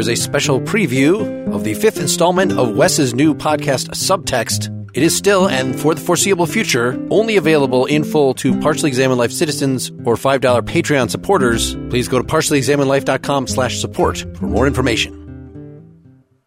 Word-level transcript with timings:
is 0.00 0.08
a 0.08 0.16
special 0.16 0.60
preview 0.60 1.52
of 1.54 1.62
the 1.62 1.74
fifth 1.74 2.00
installment 2.00 2.52
of 2.52 2.74
Wes's 2.74 3.14
new 3.14 3.34
podcast, 3.34 3.90
Subtext. 3.90 4.74
It 4.94 5.02
is 5.02 5.14
still, 5.14 5.48
and 5.48 5.78
for 5.78 5.94
the 5.94 6.00
foreseeable 6.00 6.46
future, 6.46 6.98
only 7.10 7.36
available 7.36 7.84
in 7.86 8.02
full 8.02 8.34
to 8.34 8.58
Partially 8.60 8.88
Examined 8.88 9.18
Life 9.18 9.30
citizens 9.30 9.90
or 10.04 10.16
$5 10.16 10.40
Patreon 10.62 11.10
supporters. 11.10 11.76
Please 11.90 12.08
go 12.08 12.18
to 12.18 12.24
partiallyexaminedlife.com 12.24 13.46
slash 13.46 13.78
support 13.78 14.24
for 14.36 14.46
more 14.46 14.66
information. 14.66 15.19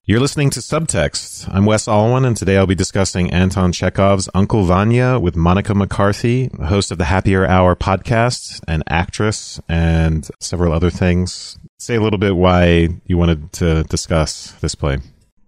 You're 0.06 0.20
listening 0.20 0.50
to 0.50 0.60
Subtext. 0.60 1.48
I'm 1.50 1.66
Wes 1.66 1.88
Alwan, 1.88 2.28
and 2.28 2.36
today 2.36 2.58
I'll 2.58 2.68
be 2.68 2.76
discussing 2.76 3.32
Anton 3.32 3.72
Chekhov's 3.72 4.28
Uncle 4.34 4.66
Vanya 4.66 5.18
with 5.18 5.38
Monica 5.38 5.74
McCarthy, 5.74 6.50
host 6.62 6.92
of 6.92 6.98
the 6.98 7.06
Happier 7.06 7.48
Hour 7.48 7.74
podcast, 7.78 8.60
an 8.68 8.84
actress, 8.90 9.62
and 9.70 10.30
several 10.42 10.74
other 10.74 10.90
things. 10.90 11.58
Say 11.80 11.96
a 11.96 12.02
little 12.02 12.20
bit 12.20 12.36
why 12.36 12.90
you 13.06 13.18
wanted 13.18 13.54
to 13.54 13.84
discuss 13.84 14.52
this 14.60 14.76
play. 14.76 14.98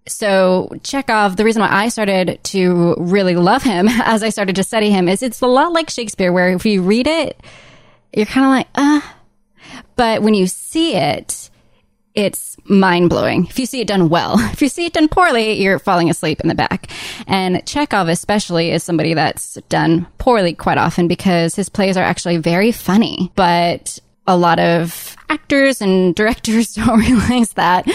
So 0.07 0.71
Chekhov, 0.83 1.35
the 1.35 1.43
reason 1.43 1.61
why 1.61 1.69
I 1.69 1.89
started 1.89 2.39
to 2.45 2.95
really 2.97 3.35
love 3.35 3.61
him 3.61 3.89
as 3.89 4.23
I 4.23 4.29
started 4.29 4.55
to 4.55 4.63
study 4.63 4.89
him 4.89 5.09
is 5.09 5.21
it's 5.21 5.41
a 5.41 5.47
lot 5.47 5.73
like 5.73 5.89
Shakespeare, 5.89 6.31
where 6.31 6.47
if 6.47 6.65
you 6.65 6.81
read 6.81 7.07
it, 7.07 7.37
you're 8.13 8.25
kind 8.25 8.45
of 8.45 8.51
like, 8.51 8.67
uh, 8.75 9.01
but 9.97 10.21
when 10.21 10.33
you 10.33 10.47
see 10.47 10.95
it, 10.95 11.44
it's 12.15 12.55
mind 12.65 13.09
blowing. 13.09 13.45
If 13.45 13.59
you 13.59 13.65
see 13.65 13.81
it 13.81 13.87
done 13.87 14.09
well, 14.09 14.39
if 14.51 14.61
you 14.61 14.69
see 14.69 14.85
it 14.85 14.93
done 14.93 15.07
poorly, 15.07 15.61
you're 15.61 15.79
falling 15.79 16.09
asleep 16.09 16.39
in 16.41 16.47
the 16.47 16.55
back. 16.55 16.89
And 17.27 17.65
Chekhov, 17.65 18.07
especially, 18.07 18.71
is 18.71 18.83
somebody 18.83 19.13
that's 19.13 19.55
done 19.69 20.07
poorly 20.17 20.53
quite 20.53 20.77
often 20.77 21.07
because 21.07 21.55
his 21.55 21.69
plays 21.69 21.97
are 21.97 22.03
actually 22.03 22.37
very 22.37 22.71
funny, 22.71 23.31
but 23.35 23.99
a 24.27 24.37
lot 24.37 24.59
of 24.59 25.15
actors 25.29 25.81
and 25.81 26.15
directors 26.15 26.73
don't 26.75 26.99
realize 26.99 27.53
that. 27.53 27.87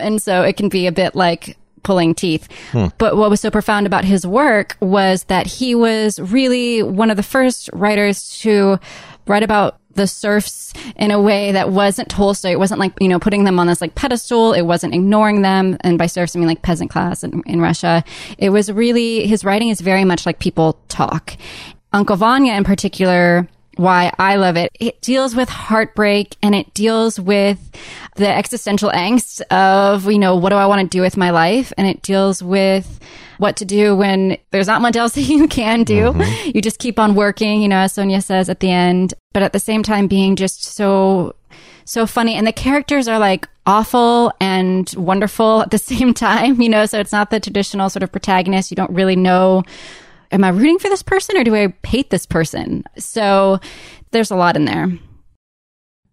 And 0.00 0.20
so 0.20 0.42
it 0.42 0.56
can 0.56 0.68
be 0.68 0.86
a 0.86 0.92
bit 0.92 1.14
like 1.14 1.56
pulling 1.82 2.14
teeth. 2.14 2.48
Hmm. 2.72 2.86
But 2.98 3.16
what 3.16 3.30
was 3.30 3.40
so 3.40 3.50
profound 3.50 3.86
about 3.86 4.04
his 4.04 4.26
work 4.26 4.76
was 4.80 5.24
that 5.24 5.46
he 5.46 5.74
was 5.74 6.18
really 6.18 6.82
one 6.82 7.10
of 7.10 7.16
the 7.16 7.22
first 7.22 7.70
writers 7.72 8.38
to 8.40 8.78
write 9.26 9.42
about 9.42 9.78
the 9.98 10.06
serfs 10.06 10.72
in 10.96 11.10
a 11.10 11.20
way 11.20 11.52
that 11.52 11.70
wasn't 11.70 12.08
Tolstoy. 12.08 12.52
It 12.52 12.58
wasn't 12.58 12.80
like, 12.80 12.92
you 13.00 13.08
know, 13.08 13.18
putting 13.18 13.44
them 13.44 13.58
on 13.58 13.66
this 13.66 13.82
like 13.82 13.94
pedestal. 13.94 14.54
It 14.54 14.62
wasn't 14.62 14.94
ignoring 14.94 15.42
them. 15.42 15.76
And 15.80 15.98
by 15.98 16.06
serfs, 16.06 16.34
I 16.34 16.38
mean 16.38 16.48
like 16.48 16.62
peasant 16.62 16.90
class 16.90 17.22
in, 17.22 17.42
in 17.44 17.60
Russia. 17.60 18.02
It 18.38 18.50
was 18.50 18.72
really, 18.72 19.26
his 19.26 19.44
writing 19.44 19.68
is 19.68 19.82
very 19.82 20.04
much 20.04 20.24
like 20.24 20.38
people 20.38 20.78
talk. 20.88 21.36
Uncle 21.92 22.16
Vanya 22.16 22.54
in 22.54 22.64
particular, 22.64 23.48
why 23.76 24.12
I 24.18 24.36
love 24.36 24.56
it. 24.56 24.70
It 24.80 25.00
deals 25.02 25.36
with 25.36 25.48
heartbreak 25.48 26.36
and 26.42 26.54
it 26.54 26.72
deals 26.74 27.20
with 27.20 27.58
the 28.18 28.28
existential 28.28 28.90
angst 28.90 29.40
of, 29.50 30.10
you 30.10 30.18
know, 30.18 30.36
what 30.36 30.50
do 30.50 30.56
I 30.56 30.66
want 30.66 30.82
to 30.82 30.96
do 30.96 31.00
with 31.00 31.16
my 31.16 31.30
life? 31.30 31.72
And 31.78 31.86
it 31.86 32.02
deals 32.02 32.42
with 32.42 33.00
what 33.38 33.56
to 33.56 33.64
do 33.64 33.96
when 33.96 34.36
there's 34.50 34.66
not 34.66 34.82
much 34.82 34.96
else 34.96 35.12
that 35.14 35.22
you 35.22 35.48
can 35.48 35.84
do. 35.84 36.12
Mm-hmm. 36.12 36.50
You 36.54 36.60
just 36.60 36.78
keep 36.78 36.98
on 36.98 37.14
working, 37.14 37.62
you 37.62 37.68
know, 37.68 37.78
as 37.78 37.94
Sonia 37.94 38.20
says 38.20 38.48
at 38.48 38.60
the 38.60 38.70
end, 38.70 39.14
but 39.32 39.42
at 39.42 39.52
the 39.52 39.60
same 39.60 39.82
time 39.82 40.06
being 40.06 40.36
just 40.36 40.64
so, 40.64 41.34
so 41.84 42.06
funny. 42.06 42.34
And 42.34 42.46
the 42.46 42.52
characters 42.52 43.08
are 43.08 43.18
like 43.18 43.48
awful 43.66 44.32
and 44.40 44.92
wonderful 44.96 45.62
at 45.62 45.70
the 45.70 45.78
same 45.78 46.12
time, 46.12 46.60
you 46.60 46.68
know, 46.68 46.86
so 46.86 46.98
it's 47.00 47.12
not 47.12 47.30
the 47.30 47.40
traditional 47.40 47.88
sort 47.88 48.02
of 48.02 48.12
protagonist. 48.12 48.70
You 48.70 48.76
don't 48.76 48.92
really 48.92 49.16
know 49.16 49.62
am 50.30 50.44
I 50.44 50.48
rooting 50.48 50.78
for 50.78 50.88
this 50.88 51.02
person 51.02 51.36
or 51.36 51.44
do 51.44 51.54
I 51.54 51.72
hate 51.86 52.10
this 52.10 52.26
person? 52.26 52.84
So 52.98 53.60
there's 54.10 54.30
a 54.30 54.36
lot 54.36 54.56
in 54.56 54.64
there. 54.64 54.88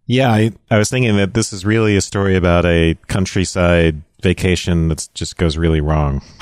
Yeah, 0.06 0.30
I, 0.30 0.52
I 0.70 0.78
was 0.78 0.88
thinking 0.88 1.16
that 1.16 1.34
this 1.34 1.52
is 1.52 1.64
really 1.64 1.96
a 1.96 2.00
story 2.00 2.36
about 2.36 2.64
a 2.64 2.96
countryside 3.08 4.02
vacation 4.22 4.88
that 4.88 5.08
just 5.14 5.36
goes 5.36 5.56
really 5.56 5.80
wrong. 5.80 6.22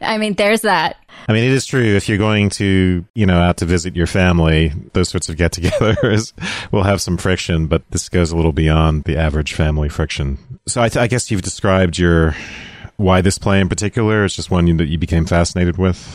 I 0.00 0.16
mean, 0.18 0.34
there's 0.34 0.62
that. 0.62 0.96
I 1.28 1.32
mean, 1.32 1.44
it 1.44 1.52
is 1.52 1.64
true. 1.64 1.82
If 1.82 2.08
you're 2.08 2.18
going 2.18 2.50
to, 2.50 3.04
you 3.14 3.26
know, 3.26 3.40
out 3.40 3.58
to 3.58 3.66
visit 3.66 3.96
your 3.96 4.06
family, 4.06 4.72
those 4.92 5.08
sorts 5.08 5.28
of 5.28 5.36
get-togethers 5.36 6.32
will 6.72 6.82
have 6.82 7.00
some 7.00 7.16
friction, 7.16 7.66
but 7.66 7.82
this 7.90 8.08
goes 8.08 8.30
a 8.30 8.36
little 8.36 8.52
beyond 8.52 9.04
the 9.04 9.16
average 9.16 9.54
family 9.54 9.88
friction. 9.88 10.38
So 10.66 10.82
I, 10.82 10.88
th- 10.88 11.02
I 11.02 11.06
guess 11.06 11.30
you've 11.30 11.42
described 11.42 11.98
your 11.98 12.34
why 12.96 13.20
this 13.22 13.38
play 13.38 13.60
in 13.60 13.68
particular 13.68 14.24
is 14.24 14.36
just 14.36 14.50
one 14.50 14.76
that 14.76 14.86
you 14.86 14.98
became 14.98 15.24
fascinated 15.24 15.78
with. 15.78 16.14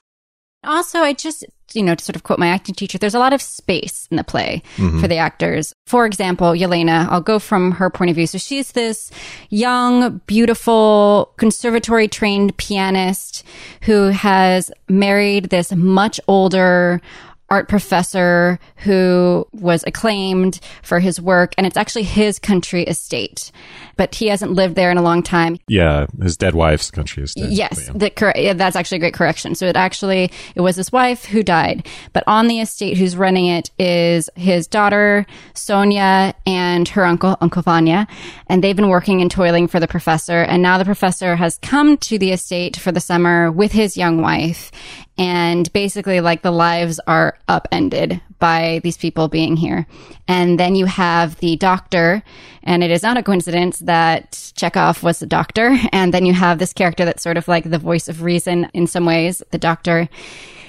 Also, 0.63 0.99
I 0.99 1.13
just, 1.13 1.45
you 1.73 1.83
know, 1.83 1.95
to 1.95 2.03
sort 2.03 2.17
of 2.17 2.23
quote 2.23 2.37
my 2.37 2.47
acting 2.47 2.75
teacher, 2.75 2.97
there's 2.97 3.15
a 3.15 3.19
lot 3.19 3.31
of 3.31 3.41
space 3.41 4.07
in 4.11 4.17
the 4.17 4.23
play 4.23 4.61
mm-hmm. 4.75 4.99
for 4.99 5.07
the 5.07 5.15
actors. 5.15 5.73
For 5.87 6.05
example, 6.05 6.47
Yelena, 6.51 7.07
I'll 7.09 7.21
go 7.21 7.39
from 7.39 7.71
her 7.71 7.89
point 7.89 8.09
of 8.09 8.15
view. 8.15 8.27
So 8.27 8.37
she's 8.37 8.73
this 8.73 9.09
young, 9.49 10.19
beautiful, 10.27 11.33
conservatory 11.37 12.09
trained 12.09 12.57
pianist 12.57 13.43
who 13.83 14.09
has 14.09 14.69
married 14.89 15.45
this 15.45 15.71
much 15.73 16.19
older, 16.27 17.01
art 17.49 17.67
professor 17.67 18.59
who 18.77 19.47
was 19.51 19.83
acclaimed 19.87 20.59
for 20.81 20.99
his 20.99 21.19
work, 21.19 21.53
and 21.57 21.65
it's 21.67 21.77
actually 21.77 22.03
his 22.03 22.39
country 22.39 22.83
estate. 22.83 23.51
But 23.97 24.15
he 24.15 24.27
hasn't 24.27 24.53
lived 24.53 24.75
there 24.75 24.91
in 24.91 24.97
a 24.97 25.01
long 25.01 25.23
time. 25.23 25.57
Yeah, 25.67 26.05
his 26.21 26.37
dead 26.37 26.55
wife's 26.55 26.89
country 26.89 27.23
estate. 27.23 27.49
Yes, 27.49 27.89
the 27.93 28.09
cor- 28.09 28.33
yeah, 28.35 28.53
that's 28.53 28.75
actually 28.75 28.97
a 28.97 28.99
great 28.99 29.13
correction. 29.13 29.55
So 29.55 29.65
it 29.65 29.75
actually 29.75 30.31
it 30.55 30.61
was 30.61 30.75
his 30.75 30.91
wife 30.91 31.25
who 31.25 31.43
died, 31.43 31.87
but 32.13 32.23
on 32.27 32.47
the 32.47 32.59
estate 32.59 32.97
who's 32.97 33.17
running 33.17 33.47
it 33.47 33.71
is 33.77 34.29
his 34.35 34.67
daughter 34.67 35.25
Sonia 35.53 36.33
and 36.45 36.87
her 36.89 37.05
uncle 37.05 37.37
Uncle 37.41 37.61
Vanya, 37.61 38.07
and 38.47 38.63
they've 38.63 38.75
been 38.75 38.89
working 38.89 39.21
and 39.21 39.29
toiling 39.29 39.67
for 39.67 39.79
the 39.79 39.87
professor. 39.87 40.41
And 40.41 40.61
now 40.61 40.77
the 40.77 40.85
professor 40.85 41.35
has 41.35 41.57
come 41.61 41.97
to 41.97 42.17
the 42.17 42.31
estate 42.31 42.77
for 42.77 42.91
the 42.91 42.99
summer 42.99 43.51
with 43.51 43.71
his 43.71 43.97
young 43.97 44.21
wife, 44.21 44.71
and 45.17 45.71
basically 45.73 46.21
like 46.21 46.41
the 46.41 46.51
lives 46.51 46.99
are 47.07 47.37
upended 47.47 48.21
by 48.39 48.79
these 48.83 48.97
people 48.97 49.27
being 49.27 49.57
here. 49.57 49.85
And 50.27 50.59
then 50.59 50.75
you 50.75 50.85
have 50.85 51.37
the 51.37 51.55
doctor, 51.57 52.23
and 52.63 52.83
it 52.83 52.91
is 52.91 53.03
not 53.03 53.17
a 53.17 53.23
coincidence 53.23 53.79
that 53.79 54.51
Chekhov 54.55 55.03
was 55.03 55.19
the 55.19 55.25
doctor. 55.25 55.77
And 55.91 56.13
then 56.13 56.25
you 56.25 56.33
have 56.33 56.59
this 56.59 56.73
character 56.73 57.05
that's 57.05 57.23
sort 57.23 57.37
of 57.37 57.47
like 57.47 57.69
the 57.69 57.77
voice 57.77 58.07
of 58.07 58.23
reason 58.23 58.69
in 58.73 58.87
some 58.87 59.05
ways, 59.05 59.41
the 59.51 59.57
doctor 59.57 60.07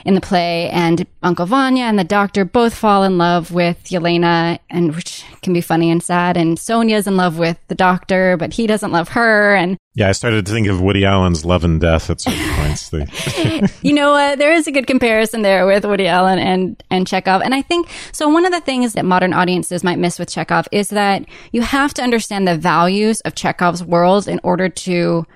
in 0.04 0.14
the 0.14 0.20
play 0.20 0.68
and 0.70 1.06
Uncle 1.22 1.46
Vanya 1.46 1.84
and 1.84 1.98
the 1.98 2.04
doctor 2.04 2.44
both 2.44 2.74
fall 2.74 3.02
in 3.02 3.18
love 3.18 3.50
with 3.52 3.82
Yelena 3.84 4.58
and 4.68 4.94
which 4.94 5.24
can 5.42 5.52
be 5.52 5.60
funny 5.60 5.90
and 5.90 6.02
sad 6.02 6.36
and 6.36 6.58
Sonia's 6.58 7.06
in 7.06 7.16
love 7.16 7.38
with 7.38 7.58
the 7.68 7.74
doctor 7.74 8.36
but 8.36 8.52
he 8.54 8.66
doesn't 8.66 8.92
love 8.92 9.10
her 9.10 9.54
and 9.54 9.76
yeah 9.94 10.08
I 10.08 10.12
started 10.12 10.46
to 10.46 10.52
think 10.52 10.68
of 10.68 10.80
Woody 10.80 11.04
Allen's 11.04 11.44
Love 11.44 11.64
and 11.64 11.80
Death 11.80 12.10
at 12.10 12.20
certain 12.20 12.54
points. 12.56 12.90
You 13.82 13.92
know 13.92 14.12
what? 14.12 14.38
There 14.38 14.52
is 14.52 14.66
a 14.66 14.72
good 14.72 14.86
comparison 14.86 15.42
there 15.42 15.66
with 15.66 15.84
Woody 15.84 16.06
Allen 16.06 16.38
and 16.38 16.82
and 16.90 17.06
Chekhov 17.06 17.42
and 17.42 17.54
I 17.54 17.62
think 17.62 17.88
so 18.12 18.28
one 18.28 18.46
of 18.46 18.52
the 18.52 18.60
things 18.60 18.94
that 18.94 19.04
modern 19.04 19.32
audiences 19.32 19.84
might 19.84 19.98
miss 19.98 20.18
with 20.18 20.30
Chekhov 20.30 20.68
is 20.72 20.88
that 20.90 21.24
you 21.52 21.62
have 21.62 21.94
to 21.94 22.02
understand 22.02 22.46
the 22.46 22.56
values 22.56 23.20
of 23.22 23.34
Chekhov's 23.34 23.84
world 23.84 24.28
in 24.28 24.40
order 24.42 24.68
to 24.68 25.26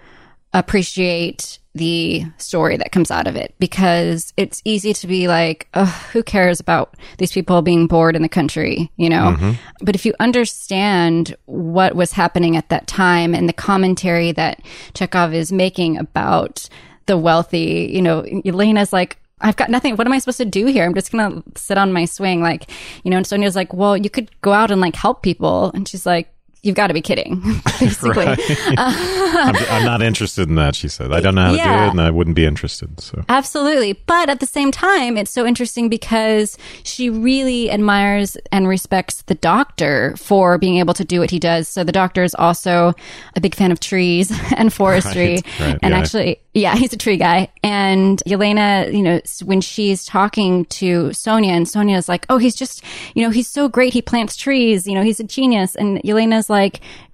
appreciate 0.59 1.59
the 1.75 2.25
story 2.39 2.77
that 2.77 2.93
comes 2.93 3.11
out 3.11 3.27
of 3.27 3.35
it 3.35 3.53
because 3.59 4.33
it's 4.37 4.63
easy 4.65 4.95
to 4.95 5.09
be 5.09 5.27
like, 5.27 5.69
who 6.13 6.23
cares 6.23 6.61
about 6.61 6.97
these 7.19 7.33
people 7.33 7.63
being 7.63 7.89
bored 7.89 8.15
in 8.15 8.23
the 8.23 8.29
country, 8.29 8.93
you 8.97 9.09
know? 9.09 9.35
Mm-hmm. 9.37 9.53
But 9.83 9.97
if 9.97 10.07
you 10.07 10.15
understand 10.21 11.35
what 11.47 11.97
was 11.97 12.13
happening 12.13 12.57
at 12.57 12.69
that 12.69 12.87
time 12.87 13.35
and 13.35 13.49
the 13.49 13.53
commentary 13.53 14.31
that 14.33 14.63
Chekhov 14.95 15.35
is 15.35 15.51
making 15.51 15.99
about 15.99 16.69
the 17.07 17.19
wealthy, 17.19 17.91
you 17.93 18.01
know, 18.01 18.25
Elena's 18.45 18.93
like, 18.93 19.19
I've 19.41 19.57
got 19.57 19.69
nothing. 19.69 19.97
What 19.97 20.07
am 20.07 20.13
I 20.13 20.21
supposed 20.21 20.39
to 20.39 20.45
do 20.45 20.67
here? 20.67 20.85
I'm 20.85 20.95
just 20.95 21.11
going 21.11 21.43
to 21.43 21.61
sit 21.61 21.77
on 21.77 21.93
my 21.93 22.05
swing. 22.05 22.41
Like, 22.41 22.71
you 23.03 23.11
know, 23.11 23.17
and 23.17 23.27
Sonia's 23.27 23.57
like, 23.57 23.75
well, 23.75 23.97
you 23.97 24.09
could 24.09 24.31
go 24.41 24.53
out 24.53 24.71
and 24.71 24.81
like 24.81 24.95
help 24.95 25.23
people. 25.23 25.73
And 25.75 25.89
she's 25.89 26.07
like, 26.07 26.33
you've 26.65 26.75
got 26.75 26.89
to 26.89 26.95
be 26.95 27.03
kidding, 27.03 27.41
basically. 27.81 28.27
uh, 28.27 28.37
I'm, 28.79 29.57
I'm, 29.57 29.85
not 29.85 30.03
interested 30.03 30.49
in 30.49 30.55
that, 30.55 30.75
she 30.75 30.89
said. 30.89 31.13
I 31.13 31.21
don't 31.21 31.35
know 31.35 31.43
how 31.43 31.51
to 31.51 31.57
yeah, 31.57 31.79
do 31.79 31.85
it 31.85 31.91
and 31.91 32.01
I 32.01 32.11
wouldn't 32.11 32.37
be 32.37 32.47
interested. 32.47 33.01
So 33.01 33.23
Absolutely. 33.29 33.93
But 33.93 34.31
at 34.31 34.41
the 34.41 34.47
same 34.47 34.73
time, 34.73 35.17
it's 35.19 35.31
so 35.31 35.47
interesting 35.47 35.89
because 35.89 36.57
she 36.83 37.11
really 37.11 37.71
admires 37.71 38.37
and 38.51 38.67
respects 38.67 39.23
the 39.23 39.35
doctor 39.35 40.17
for 40.17 40.57
being 40.57 40.79
able 40.79 40.95
to 40.95 41.05
do 41.05 41.21
what 41.21 41.31
he 41.31 41.39
does. 41.39 41.69
So 41.69 41.85
the 41.85 41.93
doctor 41.93 42.23
is 42.23 42.35
also 42.35 42.95
a 43.37 43.41
big 43.41 43.55
fan 43.55 43.71
of 43.71 43.81
trees 43.81 44.33
and 44.57 44.73
forestry. 44.73 45.35
Right, 45.35 45.61
right, 45.61 45.79
and 45.83 45.93
yeah. 45.93 45.99
actually, 45.99 46.41
yeah, 46.55 46.77
he's 46.77 46.93
a 46.93 46.97
tree 46.97 47.19
guy. 47.19 47.53
And 47.63 48.23
Yelena, 48.27 48.93
you 48.93 49.03
know, 49.03 49.21
when 49.45 49.61
she's 49.61 50.07
talking 50.07 50.65
to 50.67 51.13
Sonia 51.13 51.53
and 51.53 51.69
Sonia's 51.69 52.09
like, 52.09 52.25
oh, 52.31 52.39
he's 52.39 52.55
just, 52.55 52.83
you 53.15 53.23
know, 53.23 53.31
he's 53.31 53.49
so 53.49 53.69
great. 53.69 53.93
He 53.93 54.01
plants 54.01 54.37
trees. 54.37 54.87
You 54.87 54.95
know, 54.95 55.03
he's 55.03 55.21
a 55.21 55.25
genius. 55.25 55.75
And 55.75 55.99
Yelena's 56.03 56.49
like, 56.49 56.54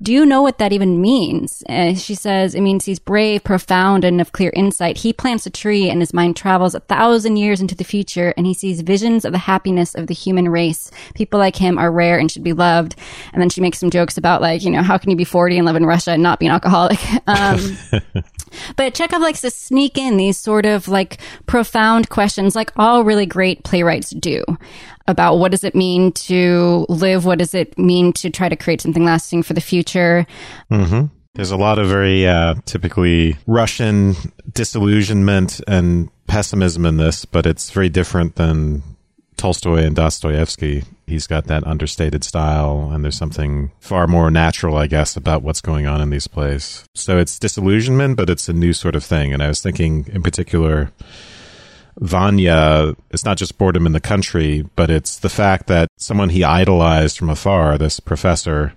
do 0.02 0.12
you 0.12 0.24
know 0.24 0.42
what 0.42 0.58
that 0.58 0.72
even 0.72 1.00
means? 1.00 1.62
And 1.66 1.98
she 1.98 2.14
says, 2.14 2.54
it 2.54 2.62
means 2.62 2.84
he's 2.84 2.98
brave, 2.98 3.44
profound, 3.44 4.04
and 4.04 4.20
of 4.20 4.32
clear 4.32 4.52
insight. 4.54 4.98
He 4.98 5.12
plants 5.12 5.46
a 5.46 5.50
tree 5.50 5.90
and 5.90 6.00
his 6.00 6.14
mind 6.14 6.36
travels 6.36 6.74
a 6.74 6.80
thousand 6.80 7.36
years 7.36 7.60
into 7.60 7.74
the 7.74 7.84
future 7.84 8.32
and 8.36 8.46
he 8.46 8.54
sees 8.54 8.80
visions 8.80 9.24
of 9.24 9.32
the 9.32 9.38
happiness 9.38 9.94
of 9.94 10.06
the 10.06 10.14
human 10.14 10.48
race. 10.48 10.90
People 11.14 11.38
like 11.38 11.56
him 11.56 11.78
are 11.78 11.92
rare 11.92 12.18
and 12.18 12.30
should 12.30 12.44
be 12.44 12.52
loved. 12.52 12.96
And 13.32 13.42
then 13.42 13.50
she 13.50 13.60
makes 13.60 13.78
some 13.78 13.90
jokes 13.90 14.16
about 14.16 14.40
like, 14.40 14.62
you 14.62 14.70
know, 14.70 14.82
how 14.82 14.96
can 14.98 15.10
you 15.10 15.16
be 15.16 15.24
40 15.24 15.58
and 15.58 15.66
live 15.66 15.76
in 15.76 15.86
Russia 15.86 16.12
and 16.12 16.22
not 16.22 16.38
be 16.38 16.46
an 16.46 16.52
alcoholic? 16.52 16.98
Um, 17.26 17.76
but 18.76 18.94
Chekhov 18.94 19.20
likes 19.20 19.42
to 19.42 19.50
sneak 19.50 19.96
in 19.96 20.16
these 20.16 20.36
sort 20.36 20.66
of 20.66 20.88
like 20.88 21.18
profound 21.46 22.08
questions, 22.08 22.56
like 22.56 22.72
all 22.76 23.04
really 23.04 23.26
great 23.26 23.62
playwrights 23.62 24.10
do 24.10 24.42
about 25.10 25.36
what 25.36 25.50
does 25.50 25.64
it 25.64 25.74
mean 25.74 26.12
to 26.12 26.86
live? 26.88 27.24
What 27.24 27.38
does 27.38 27.54
it 27.54 27.78
mean 27.78 28.12
to 28.14 28.30
try 28.30 28.48
to 28.48 28.56
create 28.56 28.80
something 28.80 29.04
lasting 29.04 29.42
for 29.42 29.52
the 29.52 29.60
future? 29.60 30.26
Mm-hmm. 30.70 31.06
There's 31.34 31.50
a 31.50 31.56
lot 31.56 31.78
of 31.78 31.88
very 31.88 32.26
uh, 32.26 32.54
typically 32.64 33.36
Russian 33.46 34.14
disillusionment 34.52 35.60
and 35.68 36.10
pessimism 36.26 36.84
in 36.86 36.96
this, 36.96 37.24
but 37.24 37.46
it's 37.46 37.70
very 37.70 37.88
different 37.88 38.34
than 38.34 38.82
Tolstoy 39.36 39.84
and 39.84 39.96
Dostoevsky. 39.96 40.84
He's 41.06 41.26
got 41.26 41.46
that 41.46 41.66
understated 41.66 42.24
style, 42.24 42.90
and 42.92 43.02
there's 43.02 43.16
something 43.16 43.72
far 43.80 44.06
more 44.06 44.30
natural, 44.30 44.76
I 44.76 44.86
guess, 44.86 45.16
about 45.16 45.42
what's 45.42 45.60
going 45.60 45.86
on 45.86 46.00
in 46.00 46.10
these 46.10 46.26
plays. 46.26 46.84
So 46.94 47.16
it's 47.18 47.38
disillusionment, 47.38 48.16
but 48.16 48.28
it's 48.28 48.48
a 48.48 48.52
new 48.52 48.72
sort 48.72 48.94
of 48.94 49.04
thing. 49.04 49.32
And 49.32 49.42
I 49.42 49.48
was 49.48 49.62
thinking, 49.62 50.06
in 50.12 50.22
particular, 50.22 50.92
Vanya, 51.98 52.94
it's 53.10 53.24
not 53.24 53.36
just 53.36 53.58
boredom 53.58 53.86
in 53.86 53.92
the 53.92 54.00
country, 54.00 54.64
but 54.76 54.90
it's 54.90 55.18
the 55.18 55.28
fact 55.28 55.66
that 55.66 55.88
someone 55.96 56.30
he 56.30 56.44
idolized 56.44 57.18
from 57.18 57.30
afar, 57.30 57.76
this 57.78 58.00
professor, 58.00 58.72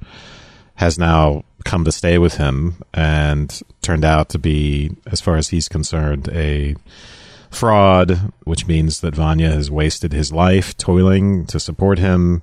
has 0.75 0.97
now 0.97 1.43
come 1.63 1.85
to 1.85 1.91
stay 1.91 2.17
with 2.17 2.37
him 2.37 2.75
and 2.93 3.61
turned 3.81 4.03
out 4.03 4.29
to 4.29 4.39
be, 4.39 4.91
as 5.07 5.21
far 5.21 5.37
as 5.37 5.49
he's 5.49 5.69
concerned, 5.69 6.29
a 6.29 6.75
fraud, 7.49 8.33
which 8.43 8.67
means 8.67 9.01
that 9.01 9.15
Vanya 9.15 9.51
has 9.51 9.69
wasted 9.69 10.11
his 10.11 10.33
life 10.33 10.75
toiling 10.77 11.45
to 11.45 11.59
support 11.59 11.99
him 11.99 12.41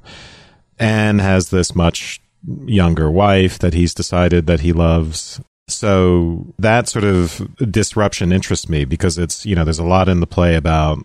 and 0.79 1.21
has 1.21 1.51
this 1.51 1.75
much 1.75 2.23
younger 2.65 3.11
wife 3.11 3.59
that 3.59 3.75
he's 3.75 3.93
decided 3.93 4.47
that 4.47 4.61
he 4.61 4.73
loves. 4.73 5.41
So 5.71 6.47
that 6.59 6.89
sort 6.89 7.05
of 7.05 7.49
disruption 7.71 8.33
interests 8.33 8.69
me 8.69 8.85
because 8.85 9.19
it's, 9.19 9.47
you 9.47 9.55
know, 9.55 9.65
there's 9.65 9.79
a 9.79 9.85
lot 9.85 10.09
in 10.09 10.21
the 10.21 10.27
play 10.27 10.57
about 10.57 10.99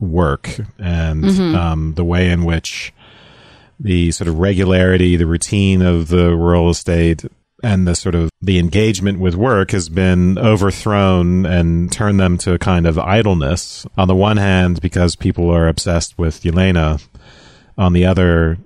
work 0.00 0.48
and 0.78 1.24
mm-hmm. 1.24 1.54
um, 1.54 1.94
the 1.94 2.04
way 2.04 2.30
in 2.30 2.44
which 2.44 2.92
the 3.80 4.10
sort 4.10 4.28
of 4.28 4.38
regularity, 4.38 5.16
the 5.16 5.26
routine 5.26 5.82
of 5.82 6.08
the 6.08 6.34
rural 6.34 6.70
estate 6.70 7.24
and 7.62 7.86
the 7.86 7.94
sort 7.94 8.14
of 8.14 8.30
the 8.40 8.58
engagement 8.58 9.18
with 9.18 9.34
work 9.34 9.72
has 9.72 9.88
been 9.88 10.38
overthrown 10.38 11.44
and 11.44 11.90
turned 11.90 12.20
them 12.20 12.38
to 12.38 12.52
a 12.52 12.58
kind 12.58 12.86
of 12.86 12.98
idleness. 12.98 13.84
On 13.96 14.06
the 14.06 14.14
one 14.14 14.36
hand, 14.36 14.80
because 14.80 15.16
people 15.16 15.50
are 15.50 15.68
obsessed 15.68 16.16
with 16.18 16.42
Yelena. 16.42 17.04
On 17.76 17.92
the 17.92 18.06
other, 18.06 18.58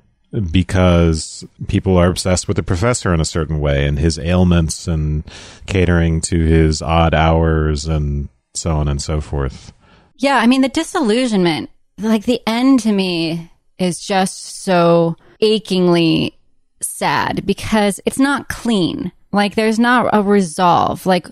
because 0.50 1.44
people 1.69 1.96
are 1.99 2.08
obsessed 2.08 2.49
with 2.49 2.56
the 2.56 2.62
professor 2.62 3.12
in 3.12 3.20
a 3.20 3.25
certain 3.25 3.61
way 3.61 3.87
and 3.87 3.99
his 3.99 4.19
ailments 4.19 4.88
and 4.88 5.25
catering 5.67 6.20
to 6.23 6.40
his 6.40 6.81
odd 6.81 7.14
hours 7.14 7.87
and 7.87 8.29
so 8.55 8.73
on 8.73 8.88
and 8.88 9.02
so 9.02 9.20
forth. 9.20 9.73
Yeah, 10.17 10.37
I 10.37 10.46
mean, 10.46 10.62
the 10.62 10.69
disillusionment, 10.69 11.70
like 11.99 12.25
the 12.25 12.40
end 12.46 12.81
to 12.81 12.93
me 12.93 13.50
is 13.79 14.00
just 14.00 14.62
so 14.62 15.17
achingly 15.40 16.38
sad 16.81 17.44
because 17.44 18.00
it's 18.06 18.19
not 18.19 18.49
clean. 18.49 19.12
Like 19.32 19.55
there's 19.55 19.78
not 19.78 20.11
a 20.12 20.23
resolve. 20.23 21.06
Like 21.06 21.26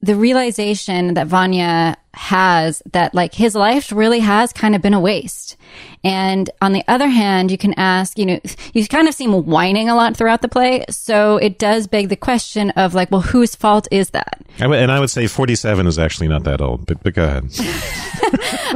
the 0.00 0.14
realization 0.14 1.14
that 1.14 1.26
Vanya 1.26 1.96
has 2.14 2.82
that 2.92 3.14
like 3.14 3.34
his 3.34 3.54
life 3.54 3.92
really 3.92 4.20
has 4.20 4.52
kind 4.52 4.74
of 4.74 4.82
been 4.82 4.94
a 4.94 5.00
waste. 5.00 5.56
And 6.04 6.48
on 6.62 6.72
the 6.72 6.84
other 6.88 7.08
hand, 7.08 7.50
you 7.50 7.58
can 7.58 7.74
ask, 7.74 8.18
you 8.18 8.26
know, 8.26 8.40
you 8.72 8.86
kind 8.86 9.08
of 9.08 9.14
seem 9.14 9.32
whining 9.32 9.88
a 9.88 9.94
lot 9.94 10.16
throughout 10.16 10.42
the 10.42 10.48
play. 10.48 10.84
So 10.90 11.36
it 11.38 11.58
does 11.58 11.86
beg 11.86 12.08
the 12.08 12.16
question 12.16 12.70
of 12.70 12.94
like, 12.94 13.10
well, 13.10 13.20
whose 13.20 13.54
fault 13.54 13.88
is 13.90 14.10
that? 14.10 14.40
and 14.58 14.92
I 14.92 15.00
would 15.00 15.10
say 15.10 15.26
47 15.26 15.86
is 15.86 15.98
actually 15.98 16.28
not 16.28 16.44
that 16.44 16.60
old, 16.60 16.86
but, 16.86 17.02
but 17.02 17.14
go 17.14 17.24
ahead. 17.24 17.44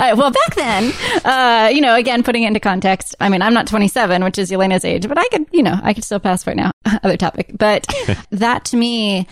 uh, 0.00 0.16
well, 0.16 0.30
back 0.30 0.54
then, 0.54 0.92
uh, 1.24 1.69
you 1.72 1.80
know, 1.80 1.94
again, 1.94 2.22
putting 2.22 2.42
it 2.44 2.48
into 2.48 2.60
context, 2.60 3.14
I 3.20 3.28
mean, 3.28 3.42
I'm 3.42 3.54
not 3.54 3.66
27, 3.66 4.25
which 4.25 4.38
is 4.38 4.50
Elena's 4.50 4.84
age, 4.84 5.08
but 5.08 5.18
I 5.18 5.26
could, 5.28 5.46
you 5.52 5.62
know, 5.62 5.78
I 5.82 5.94
could 5.94 6.04
still 6.04 6.20
pass 6.20 6.46
right 6.46 6.56
now. 6.56 6.70
Other 7.02 7.16
topic. 7.16 7.52
But 7.56 7.86
that 8.30 8.64
to 8.66 8.76
me, 8.76 9.26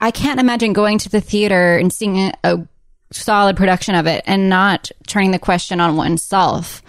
I 0.00 0.10
can't 0.10 0.40
imagine 0.40 0.72
going 0.72 0.98
to 0.98 1.08
the 1.08 1.20
theater 1.20 1.76
and 1.76 1.92
seeing 1.92 2.32
a 2.42 2.66
solid 3.12 3.56
production 3.56 3.94
of 3.94 4.06
it 4.06 4.24
and 4.26 4.48
not 4.48 4.90
turning 5.06 5.30
the 5.30 5.38
question 5.38 5.80
on 5.80 5.96
oneself 5.96 6.82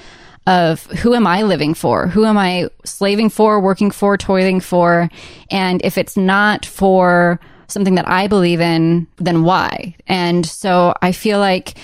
of 0.48 0.86
who 0.88 1.14
am 1.14 1.26
I 1.26 1.44
living 1.44 1.74
for? 1.74 2.08
Who 2.08 2.26
am 2.26 2.38
I 2.38 2.70
slaving 2.84 3.30
for, 3.30 3.60
working 3.60 3.92
for, 3.92 4.18
toiling 4.18 4.60
for? 4.60 5.10
And 5.50 5.84
if 5.84 5.98
it's 5.98 6.16
not 6.16 6.66
for 6.66 7.40
something 7.68 7.96
that 7.96 8.08
I 8.08 8.28
believe 8.28 8.62
in, 8.62 9.08
then 9.18 9.44
why? 9.44 9.96
And 10.08 10.46
so 10.46 10.94
I 11.02 11.12
feel 11.12 11.40
like 11.40 11.78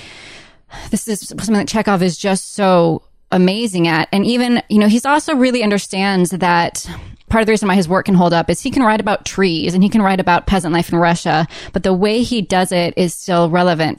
this 0.91 1.07
is 1.07 1.21
something 1.27 1.55
that 1.55 1.67
Chekhov 1.67 2.03
is 2.03 2.17
just 2.17 2.53
so 2.53 3.03
amazing 3.31 3.87
at. 3.87 4.07
And 4.11 4.25
even, 4.25 4.61
you 4.69 4.77
know, 4.77 4.87
he's 4.87 5.05
also 5.05 5.35
really 5.35 5.63
understands 5.63 6.31
that 6.31 6.87
part 7.29 7.41
of 7.41 7.47
the 7.47 7.51
reason 7.51 7.67
why 7.67 7.75
his 7.75 7.87
work 7.87 8.05
can 8.05 8.15
hold 8.15 8.33
up 8.33 8.49
is 8.49 8.61
he 8.61 8.71
can 8.71 8.83
write 8.83 8.99
about 8.99 9.25
trees 9.25 9.73
and 9.73 9.81
he 9.81 9.89
can 9.89 10.01
write 10.01 10.19
about 10.19 10.47
peasant 10.47 10.73
life 10.73 10.91
in 10.91 10.99
Russia, 10.99 11.47
but 11.73 11.83
the 11.83 11.93
way 11.93 12.23
he 12.23 12.41
does 12.41 12.71
it 12.71 12.93
is 12.97 13.13
still 13.13 13.49
relevant. 13.49 13.97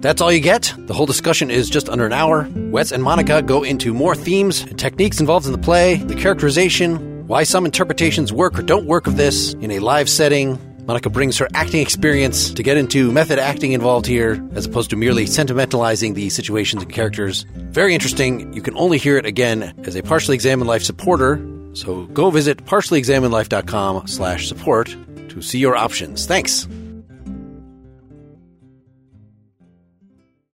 That's 0.00 0.20
all 0.20 0.32
you 0.32 0.40
get. 0.40 0.72
The 0.76 0.94
whole 0.94 1.06
discussion 1.06 1.50
is 1.50 1.68
just 1.68 1.88
under 1.88 2.06
an 2.06 2.12
hour. 2.12 2.48
Wes 2.56 2.92
and 2.92 3.02
Monica 3.02 3.42
go 3.42 3.62
into 3.62 3.92
more 3.94 4.14
themes 4.14 4.62
and 4.62 4.78
techniques 4.78 5.20
involved 5.20 5.46
in 5.46 5.52
the 5.52 5.58
play, 5.58 5.96
the 5.96 6.14
characterization, 6.14 7.26
why 7.26 7.42
some 7.42 7.64
interpretations 7.64 8.32
work 8.32 8.58
or 8.58 8.62
don't 8.62 8.86
work 8.86 9.06
of 9.06 9.16
this 9.16 9.54
in 9.54 9.70
a 9.70 9.78
live 9.80 10.08
setting. 10.08 10.58
Monica 10.86 11.10
brings 11.10 11.36
her 11.36 11.48
acting 11.52 11.82
experience 11.82 12.50
to 12.50 12.62
get 12.62 12.78
into 12.78 13.12
method 13.12 13.38
acting 13.38 13.72
involved 13.72 14.06
here, 14.06 14.42
as 14.54 14.64
opposed 14.64 14.88
to 14.90 14.96
merely 14.96 15.26
sentimentalizing 15.26 16.14
the 16.14 16.30
situations 16.30 16.82
and 16.82 16.92
characters. 16.92 17.44
Very 17.56 17.92
interesting. 17.92 18.52
You 18.54 18.62
can 18.62 18.76
only 18.76 18.96
hear 18.96 19.18
it 19.18 19.26
again 19.26 19.74
as 19.84 19.96
a 19.96 20.02
partially 20.02 20.34
examined 20.34 20.68
life 20.68 20.82
supporter 20.82 21.36
so 21.78 22.06
go 22.06 22.30
visit 22.30 22.64
partiallyexaminedlife.com 22.64 24.08
slash 24.08 24.48
support 24.48 24.94
to 25.28 25.42
see 25.42 25.58
your 25.58 25.76
options. 25.76 26.26
Thanks. 26.26 26.66